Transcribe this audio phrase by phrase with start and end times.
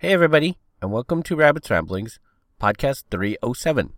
[0.00, 2.20] Hey, everybody, and welcome to Rabbit's Ramblings,
[2.62, 3.94] podcast 307.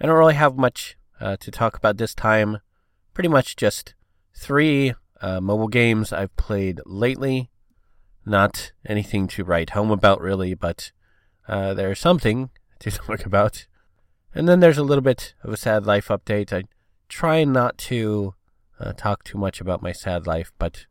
[0.00, 2.58] I don't really have much uh, to talk about this time.
[3.14, 3.94] Pretty much just
[4.36, 7.50] three uh, mobile games I've played lately.
[8.26, 10.90] Not anything to write home about, really, but
[11.46, 12.50] uh, there's something
[12.80, 13.68] to talk about.
[14.34, 16.52] And then there's a little bit of a sad life update.
[16.52, 16.64] I
[17.08, 18.34] try not to
[18.80, 20.86] uh, talk too much about my sad life, but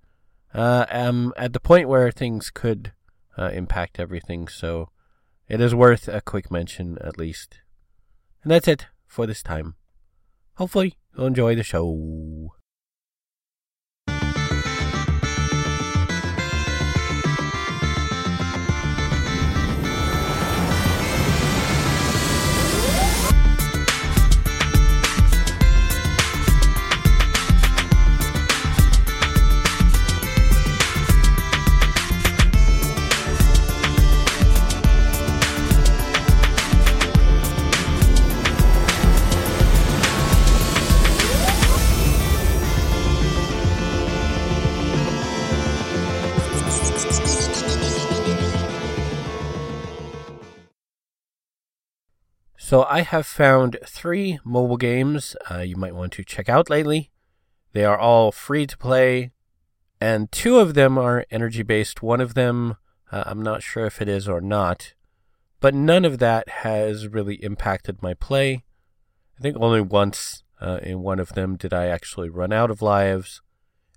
[0.54, 2.94] uh, am at the point where things could
[3.38, 4.48] uh, impact everything.
[4.48, 4.90] So
[5.48, 7.60] it is worth a quick mention at least.
[8.44, 9.76] And that's it for this time.
[10.56, 11.84] Hopefully, you'll enjoy the show.
[52.78, 57.10] So I have found three mobile games uh, you might want to check out lately.
[57.74, 59.32] They are all free to play,
[60.00, 62.04] and two of them are energy based.
[62.04, 62.78] One of them,
[63.12, 64.94] uh, I'm not sure if it is or not,
[65.60, 68.64] but none of that has really impacted my play.
[69.40, 72.84] I think only once uh, in one of them did I actually run out of
[72.84, 73.42] lives,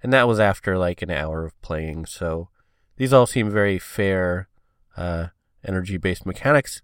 [0.03, 2.06] and that was after like an hour of playing.
[2.06, 2.48] So
[2.97, 4.48] these all seem very fair
[4.97, 5.27] uh,
[5.62, 6.81] energy based mechanics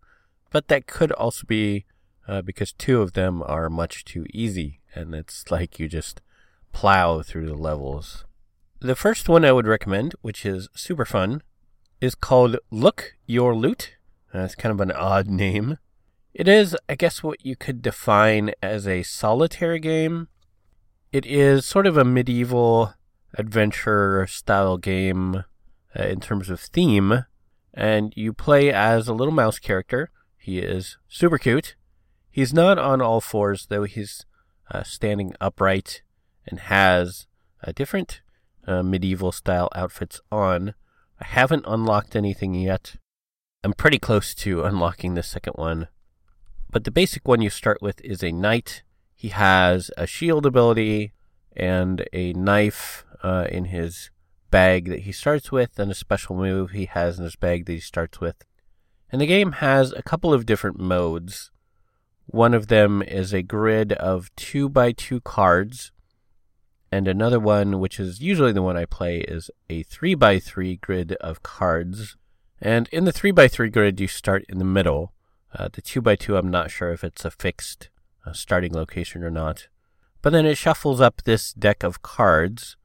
[0.50, 1.84] but that could also be
[2.28, 6.20] uh, because two of them are much too easy, and it's like you just
[6.72, 8.24] plow through the levels.
[8.80, 11.42] The first one I would recommend, which is super fun,
[12.00, 13.96] is called Look Your Loot.
[14.32, 15.78] That's kind of an odd name.
[16.34, 20.28] It is, I guess, what you could define as a solitaire game.
[21.12, 22.92] It is sort of a medieval
[23.38, 25.44] adventure style game
[25.98, 27.24] uh, in terms of theme,
[27.72, 30.10] and you play as a little mouse character
[30.46, 31.74] he is super cute.
[32.30, 34.24] He's not on all fours, though he's
[34.70, 36.02] uh, standing upright
[36.46, 37.26] and has
[37.64, 38.20] a different
[38.64, 40.74] uh, medieval style outfits on.
[41.20, 42.94] I haven't unlocked anything yet.
[43.64, 45.88] I'm pretty close to unlocking the second one.
[46.70, 48.84] But the basic one you start with is a knight.
[49.16, 51.12] He has a shield ability
[51.56, 54.10] and a knife uh, in his
[54.52, 57.72] bag that he starts with, and a special move he has in his bag that
[57.72, 58.44] he starts with.
[59.10, 61.50] And the game has a couple of different modes.
[62.26, 65.92] One of them is a grid of two by two cards,
[66.90, 70.76] and another one, which is usually the one I play, is a three by three
[70.76, 72.16] grid of cards.
[72.60, 75.12] And in the three by three grid, you start in the middle.
[75.54, 77.90] Uh, the two by two, I'm not sure if it's a fixed
[78.24, 79.68] uh, starting location or not.
[80.22, 82.76] But then it shuffles up this deck of cards,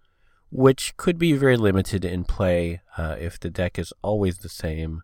[0.51, 5.03] which could be very limited in play uh, if the deck is always the same.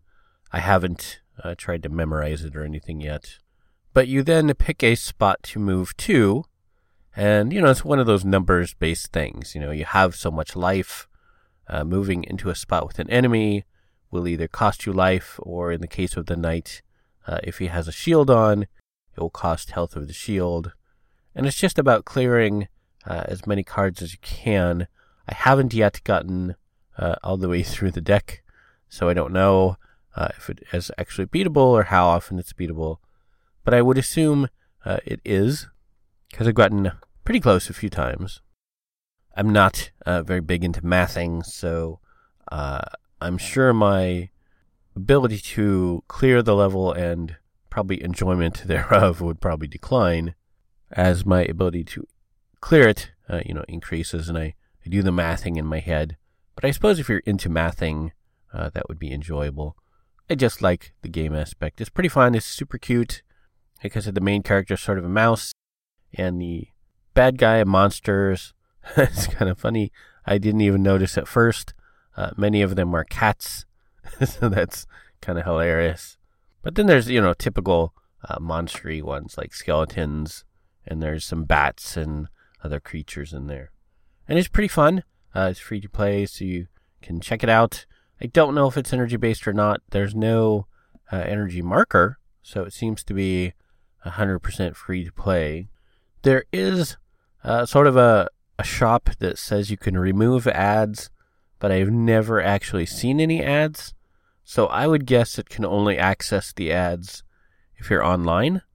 [0.51, 3.37] I haven't uh, tried to memorize it or anything yet.
[3.93, 6.45] But you then pick a spot to move to,
[7.15, 9.55] and you know it's one of those numbers based things.
[9.55, 11.07] You know, you have so much life.
[11.69, 13.65] Uh, moving into a spot with an enemy
[14.09, 16.81] will either cost you life, or in the case of the knight,
[17.27, 20.71] uh, if he has a shield on, it will cost health of the shield.
[21.35, 22.69] And it's just about clearing
[23.05, 24.87] uh, as many cards as you can.
[25.27, 26.55] I haven't yet gotten
[26.97, 28.43] uh, all the way through the deck,
[28.87, 29.75] so I don't know
[30.17, 32.97] uh, if it is actually beatable or how often it's beatable.
[33.63, 34.49] But I would assume
[34.83, 35.67] uh, it is,
[36.31, 36.91] because I've gotten
[37.23, 38.41] pretty close a few times.
[39.35, 41.99] I'm not uh, very big into mathing, so
[42.51, 42.81] uh,
[43.21, 44.29] I'm sure my
[44.95, 47.35] ability to clear the level and
[47.69, 50.33] probably enjoyment thereof would probably decline
[50.91, 52.07] as my ability to
[52.61, 56.17] clear it, uh, you know, increases, and I, I do the mathing in my head.
[56.55, 58.11] But I suppose if you're into mathing,
[58.51, 59.75] uh, that would be enjoyable.
[60.29, 61.79] I just like the game aspect.
[61.79, 62.35] It's pretty fun.
[62.35, 63.21] It's super cute.
[63.83, 65.53] Like I said, the main character is sort of a mouse,
[66.13, 66.67] and the
[67.13, 68.53] bad guy monsters.
[68.97, 69.91] it's kind of funny.
[70.25, 71.73] I didn't even notice at first.
[72.15, 73.65] Uh, many of them are cats,
[74.25, 74.85] so that's
[75.21, 76.17] kind of hilarious.
[76.61, 77.93] But then there's you know typical
[78.27, 80.43] uh, monstery ones like skeletons,
[80.85, 82.27] and there's some bats and
[82.63, 83.71] other creatures in there,
[84.27, 85.03] and it's pretty fun.
[85.33, 86.67] Uh, it's free to play, so you
[87.01, 87.85] can check it out.
[88.21, 89.81] I don't know if it's energy based or not.
[89.89, 90.67] There's no
[91.11, 93.53] uh, energy marker, so it seems to be
[94.05, 95.69] 100% free to play.
[96.23, 96.97] There is
[97.43, 101.09] uh, sort of a, a shop that says you can remove ads,
[101.59, 103.93] but I've never actually seen any ads.
[104.43, 107.23] So I would guess it can only access the ads
[107.77, 108.61] if you're online.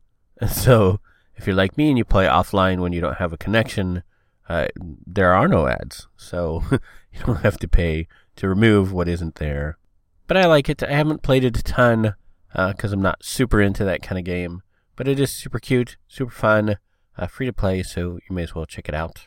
[0.50, 0.98] So
[1.36, 4.02] if you're like me and you play offline when you don't have a connection,
[4.48, 4.66] uh,
[5.06, 6.08] there are no ads.
[6.16, 9.78] So you don't have to pay to remove what isn't there.
[10.26, 10.82] But I like it.
[10.82, 12.14] I haven't played it a ton
[12.52, 14.62] because uh, I'm not super into that kind of game.
[14.96, 16.76] But it is super cute, super fun,
[17.16, 19.26] uh, free to play, so you may as well check it out.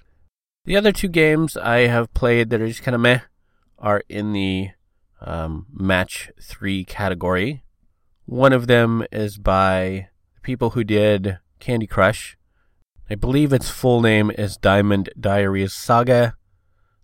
[0.66, 3.20] The other two games I have played that are just kind of meh
[3.78, 4.70] are in the
[5.22, 7.64] um, match three category.
[8.26, 12.38] One of them is by the people who did Candy Crush.
[13.10, 16.36] I believe its full name is Diamond Diaries Saga.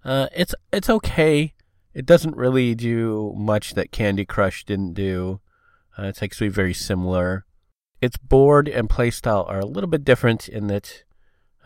[0.04, 1.54] Uh, it's it's okay.
[1.94, 5.42] It doesn't really do much that Candy Crush didn't do.
[5.98, 7.46] Uh, it's actually very similar.
[8.00, 11.04] Its board and playstyle are a little bit different in that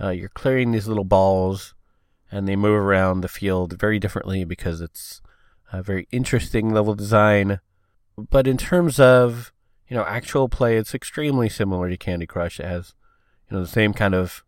[0.02, 1.76] uh, you're clearing these little balls
[2.32, 5.22] and they move around the field very differently because it's
[5.72, 7.60] a very interesting level design.
[8.18, 9.54] But in terms of
[9.88, 12.60] you know actual play, it's extremely similar to Candy Crush.
[12.60, 12.94] It has
[13.50, 14.44] you know the same kind of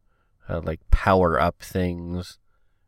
[0.49, 2.39] uh, like power up things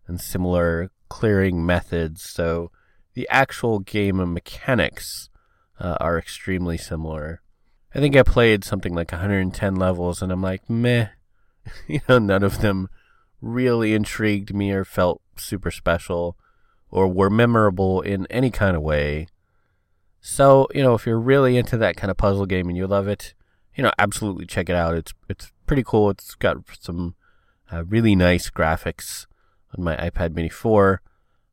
[0.08, 2.24] and similar clearing methods.
[2.24, 2.72] So
[3.14, 5.30] the actual game mechanics
[5.80, 7.42] uh, are extremely similar.
[7.94, 11.10] I think I played something like 110 levels, and I'm like, meh.
[11.88, 12.90] you know, none of them
[13.42, 16.38] really intrigued me or felt super special
[16.92, 19.28] or were memorable in any kind of way.
[20.22, 23.08] So, you know, if you're really into that kind of puzzle game and you love
[23.08, 23.34] it,
[23.76, 24.96] you know, absolutely check it out.
[24.96, 26.10] It's it's pretty cool.
[26.10, 27.16] It's got some
[27.72, 29.28] uh, really nice graphics
[29.78, 31.02] on my iPad Mini 4.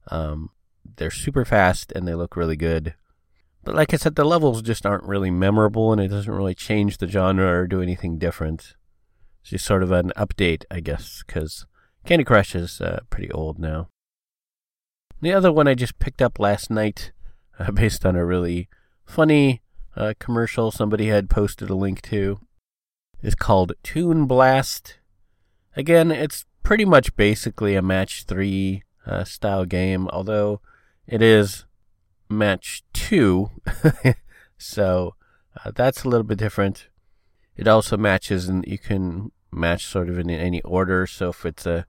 [0.09, 0.51] Um,
[0.97, 2.95] they're super fast and they look really good.
[3.65, 6.99] But like I said, the levels just aren't really memorable and it doesn't really change
[6.99, 8.75] the genre or do anything different.
[9.41, 11.67] It's just sort of an update, I guess, because
[12.05, 13.89] Candy Crush is uh, pretty old now.
[15.21, 17.13] The other one I just picked up last night,
[17.59, 18.69] uh, based on a really
[19.05, 19.63] funny
[19.97, 22.39] uh, commercial somebody had posted a link to,
[23.23, 24.99] is called Toon Blast.
[25.75, 30.61] Again, it's pretty much basically a match three uh, style game, although
[31.07, 31.65] it is
[32.29, 33.51] match two,
[34.59, 35.15] so
[35.65, 36.89] uh, that's a little bit different.
[37.57, 41.07] It also matches, and you can match sort of in any order.
[41.07, 41.87] So if it's a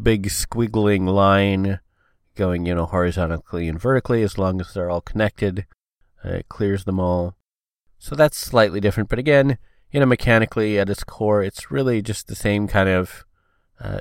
[0.00, 1.80] big squiggling line
[2.34, 5.66] going, you know, horizontally and vertically, as long as they're all connected,
[6.24, 7.36] uh, it clears them all.
[7.98, 9.08] So that's slightly different.
[9.08, 9.58] But again,
[9.90, 13.24] you know, mechanically at its core, it's really just the same kind of,
[13.80, 14.00] uh,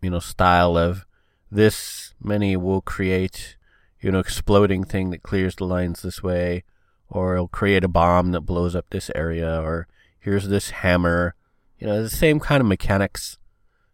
[0.00, 1.06] you know, style of
[1.50, 3.56] this many will create,
[4.00, 6.64] you know, exploding thing that clears the lines this way,
[7.08, 11.34] or it'll create a bomb that blows up this area, or here's this hammer.
[11.78, 13.38] You know, the same kind of mechanics.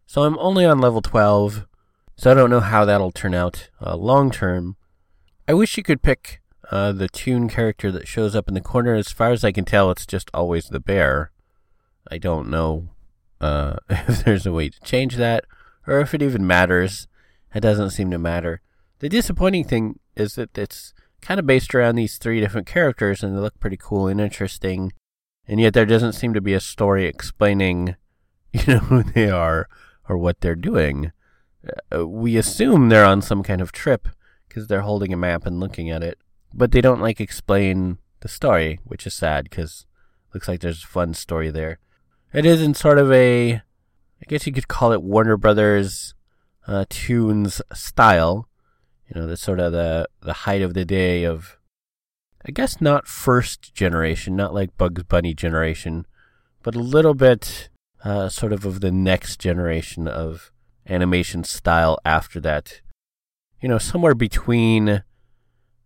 [0.07, 1.67] So I'm only on level 12,
[2.17, 4.77] so I don't know how that'll turn out uh, long term.
[5.49, 6.41] I wish you could pick
[6.71, 8.95] uh, the tune character that shows up in the corner.
[8.95, 11.31] As far as I can tell, it's just always the bear.
[12.11, 12.89] I don't know
[13.41, 15.45] uh, if there's a way to change that,
[15.87, 17.09] or if it even matters.
[17.55, 18.63] It doesn't seem to matter.
[19.05, 23.37] The disappointing thing is that it's kind of based around these three different characters, and
[23.37, 24.95] they look pretty cool and interesting.
[25.47, 27.97] And yet, there doesn't seem to be a story explaining,
[28.55, 29.69] you know, who they are
[30.09, 31.13] or what they're doing.
[31.95, 34.09] Uh, we assume they're on some kind of trip
[34.49, 36.17] because they're holding a map and looking at it,
[36.55, 39.85] but they don't like explain the story, which is sad because
[40.33, 41.79] looks like there's a fun story there.
[42.33, 46.15] It is in sort of a, I guess you could call it Warner Brothers
[46.67, 48.49] uh, Toons style.
[49.09, 51.59] You know, the sort of the the height of the day of,
[52.47, 56.07] I guess not first generation, not like Bugs Bunny generation,
[56.63, 57.69] but a little bit
[58.05, 60.53] uh, sort of of the next generation of
[60.89, 62.81] animation style after that.
[63.61, 65.03] You know, somewhere between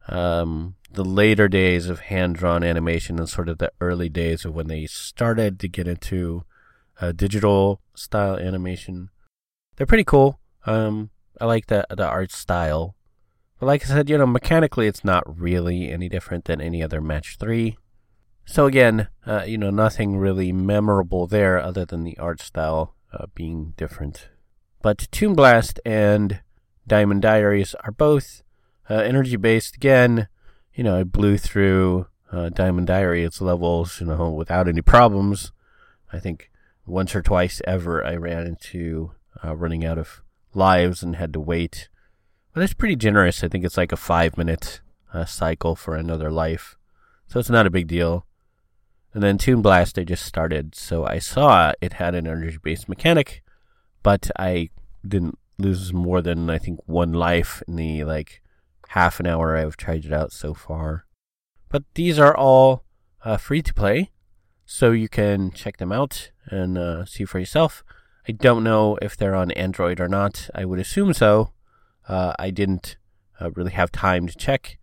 [0.09, 4.55] um, the later days of hand drawn animation and sort of the early days of
[4.55, 6.45] when they started to get into
[7.01, 9.11] uh, digital style animation.
[9.77, 10.41] They're pretty cool.
[10.67, 11.11] Um,
[11.41, 12.97] I like the the art style.
[13.59, 17.01] But like I said, you know, mechanically it's not really any different than any other
[17.01, 17.77] match three.
[18.45, 23.27] So again, uh, you know, nothing really memorable there other than the art style uh,
[23.35, 24.29] being different.
[24.81, 26.41] But Toon Blast and
[26.87, 28.43] Diamond Diaries are both
[28.89, 29.77] uh, energy based.
[29.77, 30.29] Again,
[30.75, 35.53] you know, I blew through uh, Diamond Diaries levels, you know, without any problems.
[36.13, 36.51] I think
[36.87, 39.13] once or twice ever I ran into
[39.45, 40.23] uh, running out of
[40.55, 41.89] lives and had to wait.
[42.53, 43.45] But it's pretty generous.
[43.45, 44.81] I think it's like a five minute
[45.13, 46.77] uh, cycle for another life.
[47.27, 48.27] So it's not a big deal.
[49.15, 52.89] And then Toon Blast I just started, so I saw it had an energy based
[52.89, 53.43] mechanic,
[54.03, 54.71] but I
[55.07, 58.43] didn't lose more than I think one life in the like
[58.89, 61.05] half an hour I've tried it out so far.
[61.69, 62.85] But these are all
[63.25, 64.11] uh, free to play,
[64.65, 67.83] so you can check them out and uh, see for yourself.
[68.29, 70.51] I don't know if they're on Android or not.
[70.55, 71.53] I would assume so.
[72.09, 72.97] Uh, I didn't
[73.41, 74.79] uh, really have time to check,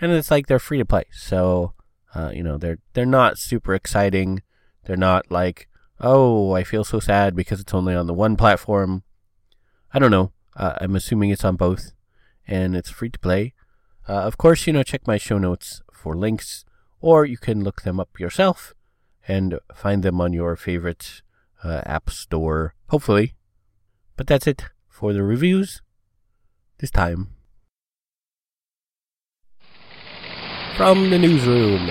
[0.00, 1.04] and it's like they're free to play.
[1.12, 1.74] So
[2.14, 4.42] uh, you know they're they're not super exciting.
[4.86, 5.68] They're not like
[6.00, 9.02] oh I feel so sad because it's only on the one platform.
[9.92, 10.32] I don't know.
[10.56, 11.92] Uh, I'm assuming it's on both,
[12.48, 13.52] and it's free to play.
[14.08, 16.64] Uh, of course, you know check my show notes for links,
[17.00, 18.74] or you can look them up yourself
[19.28, 21.22] and find them on your favorite
[21.62, 23.34] uh, app store, hopefully.
[24.16, 25.80] But that's it for the reviews
[26.84, 27.28] this time.
[30.76, 31.88] From the newsroom.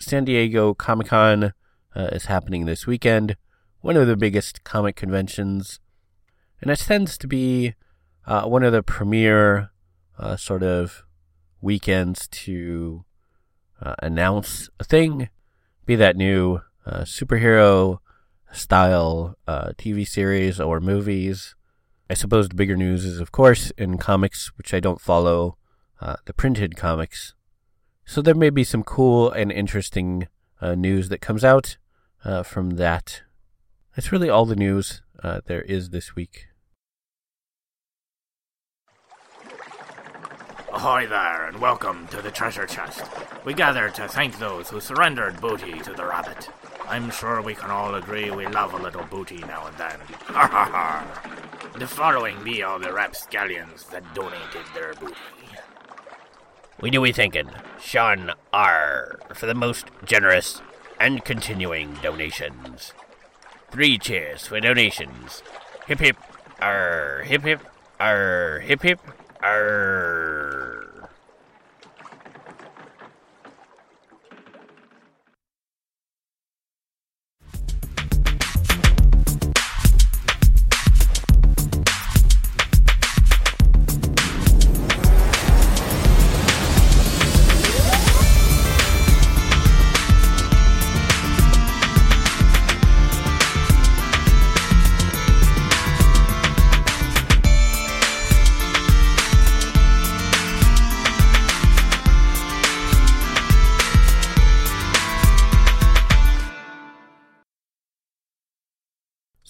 [0.00, 1.52] San Diego Comic Con uh,
[1.94, 3.36] is happening this weekend,
[3.80, 5.78] one of the biggest comic conventions,
[6.60, 7.74] and it tends to be
[8.26, 9.70] uh, one of the premier
[10.18, 11.04] uh, sort of
[11.60, 13.04] weekends to
[13.80, 15.28] uh, announce a thing,
[15.86, 17.98] be that new uh, superhero
[18.52, 21.54] style uh, TV series or movies.
[22.08, 25.56] I suppose the bigger news is, of course, in comics, which I don't follow,
[26.00, 27.34] uh, the printed comics.
[28.04, 30.28] So there may be some cool and interesting
[30.60, 31.76] uh, news that comes out
[32.44, 33.22] from that.
[33.94, 35.02] That's really all the news
[35.46, 36.46] there is this week.
[40.74, 43.04] Ahoy there, and welcome to the treasure chest.
[43.44, 46.48] We gather to thank those who surrendered booty to the rabbit.
[46.88, 50.00] I'm sure we can all agree we love a little booty now and then.
[50.24, 51.70] Ha ha ha!
[51.78, 55.14] The following be all the rapscallions that donated their booty.
[56.80, 57.50] We do we thanking
[57.80, 60.60] Sean R for the most generous
[60.98, 62.92] and continuing donations.
[63.70, 65.44] Three cheers for donations.
[65.86, 66.16] Hip hip,
[66.60, 67.60] R hip hip,
[68.00, 69.00] R hip hip,
[69.40, 70.53] R.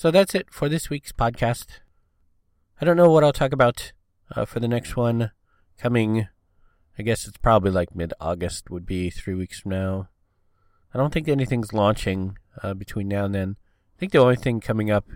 [0.04, 1.80] So that's it for this week's podcast.
[2.78, 3.92] I don't know what I'll talk about
[4.36, 5.30] uh, for the next one
[5.78, 6.28] coming.
[6.98, 10.10] I guess it's probably like mid August, would be three weeks from now.
[10.92, 13.56] I don't think anything's launching uh, between now and then.
[13.96, 15.06] I think the only thing coming up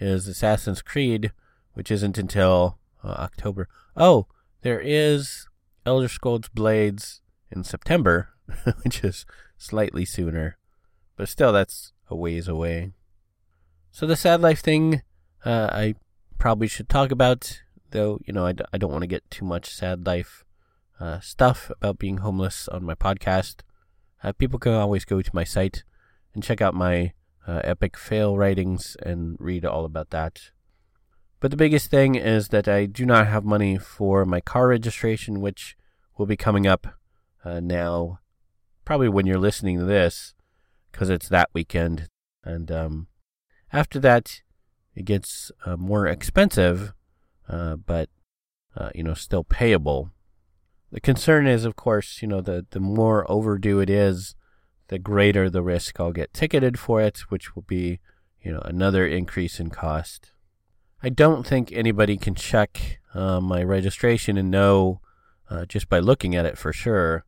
[0.00, 1.32] is Assassin's Creed,
[1.74, 3.68] which isn't until uh, October.
[3.98, 4.28] Oh,
[4.62, 5.46] there is
[5.84, 7.20] Elder Scrolls Blades
[7.50, 8.30] in September,
[8.82, 9.26] which is
[9.58, 10.56] slightly sooner.
[11.16, 12.94] But still, that's a ways away.
[13.94, 15.02] So the sad life thing,
[15.44, 15.96] uh, I
[16.38, 19.44] probably should talk about, though, you know, I d- I don't want to get too
[19.44, 20.44] much sad life
[20.98, 23.56] uh, stuff about being homeless on my podcast.
[24.24, 25.84] Uh, people can always go to my site
[26.32, 27.12] and check out my
[27.46, 30.52] uh, epic fail writings and read all about that.
[31.38, 35.42] But the biggest thing is that I do not have money for my car registration,
[35.42, 35.76] which
[36.16, 36.86] will be coming up
[37.44, 38.20] uh, now,
[38.86, 40.32] probably when you're listening to this,
[40.90, 42.08] because it's that weekend.
[42.42, 43.08] And um,
[43.72, 44.42] after that,
[44.94, 46.92] it gets uh, more expensive,
[47.48, 48.08] uh, but
[48.76, 50.10] uh, you know still payable.
[50.90, 54.34] The concern is, of course, you know the the more overdue it is,
[54.88, 58.00] the greater the risk I'll get ticketed for it, which will be
[58.42, 60.32] you know another increase in cost.
[61.02, 65.00] I don't think anybody can check uh, my registration and know
[65.50, 67.24] uh, just by looking at it for sure,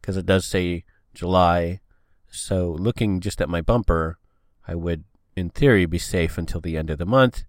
[0.00, 0.84] because it does say
[1.14, 1.80] July.
[2.30, 4.18] So looking just at my bumper,
[4.66, 5.04] I would
[5.36, 7.44] in theory, be safe until the end of the month,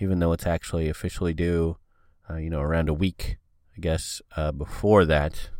[0.00, 1.76] even though it's actually officially due,
[2.28, 3.38] uh, you know, around a week,
[3.76, 5.50] I guess, uh, before that.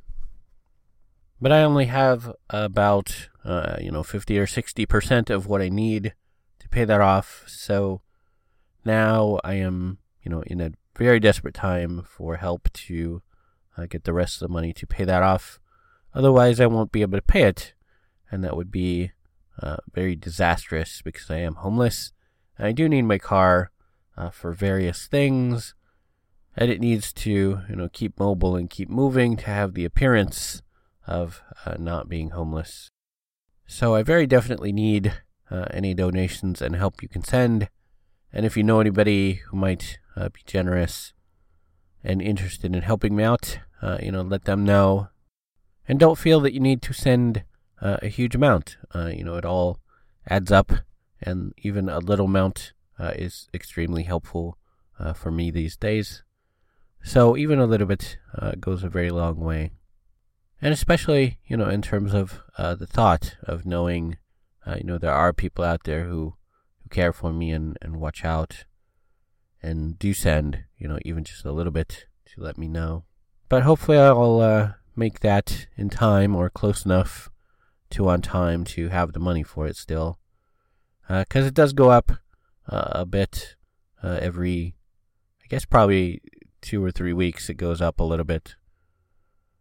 [1.40, 6.14] But I only have about, uh, you know, 50 or 60% of what I need
[6.58, 7.44] to pay that off.
[7.46, 8.02] So
[8.84, 13.22] now I am, you know, in a very desperate time for help to
[13.76, 15.60] uh, get the rest of the money to pay that off.
[16.12, 17.74] Otherwise, I won't be able to pay it.
[18.30, 19.12] And that would be
[19.62, 22.12] uh, very disastrous because I am homeless.
[22.58, 23.70] I do need my car
[24.16, 25.74] uh, for various things,
[26.56, 30.62] and it needs to, you know, keep mobile and keep moving to have the appearance
[31.06, 32.90] of uh, not being homeless.
[33.66, 35.12] So I very definitely need
[35.50, 37.68] uh, any donations and help you can send.
[38.32, 41.12] And if you know anybody who might uh, be generous
[42.04, 43.58] and interested in helping me out,
[44.00, 45.08] you know, let them know.
[45.86, 47.44] And don't feel that you need to send
[47.80, 48.76] uh, a huge amount.
[48.94, 49.80] Uh, you know, it all
[50.28, 50.72] adds up,
[51.20, 54.58] and even a little amount uh, is extremely helpful
[54.98, 56.22] uh, for me these days.
[57.02, 59.70] So even a little bit uh, goes a very long way.
[60.60, 64.18] And especially, you know, in terms of uh, the thought of knowing,
[64.76, 66.34] you know, there are people out there who,
[66.82, 68.64] who care for me and, and watch out
[69.62, 73.04] and do send, you know, even just a little bit to let me know.
[73.48, 77.30] But hopefully I'll make that in time or close enough
[77.90, 80.18] to on time to have the money for it still.
[81.08, 82.12] Because it does go up
[82.68, 83.56] uh, a bit
[84.02, 84.74] every,
[85.42, 86.20] I guess probably
[86.60, 88.56] two or three weeks, it goes up a little bit,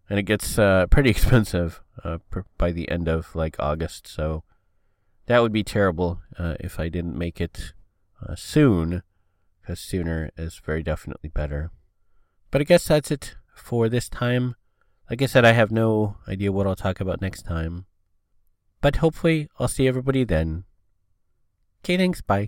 [0.10, 2.18] and it gets uh, pretty expensive uh,
[2.58, 4.08] by the end of like August.
[4.08, 4.44] So
[5.28, 7.74] that would be terrible uh, if I didn't make it
[8.28, 9.04] uh, soon,
[9.62, 11.72] because sooner is very definitely better.
[12.52, 14.56] But I guess that's it for this time.
[15.10, 17.86] Like I said, I have no idea what I'll talk about next time.
[18.82, 20.64] But hopefully, I'll see everybody then.
[21.84, 22.22] Okay, thanks.
[22.22, 22.48] Bye.